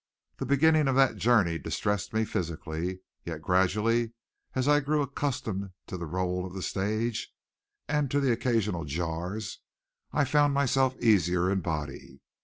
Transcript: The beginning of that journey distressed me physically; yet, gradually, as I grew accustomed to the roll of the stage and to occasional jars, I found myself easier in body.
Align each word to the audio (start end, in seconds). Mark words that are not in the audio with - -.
The 0.37 0.47
beginning 0.47 0.87
of 0.87 0.95
that 0.95 1.17
journey 1.17 1.59
distressed 1.59 2.11
me 2.11 2.25
physically; 2.25 3.01
yet, 3.23 3.39
gradually, 3.39 4.13
as 4.55 4.67
I 4.67 4.79
grew 4.79 5.03
accustomed 5.03 5.73
to 5.85 5.95
the 5.95 6.07
roll 6.07 6.43
of 6.43 6.55
the 6.55 6.63
stage 6.63 7.31
and 7.87 8.09
to 8.09 8.31
occasional 8.31 8.83
jars, 8.83 9.59
I 10.11 10.25
found 10.25 10.55
myself 10.55 10.97
easier 10.99 11.51
in 11.51 11.59
body. 11.61 12.19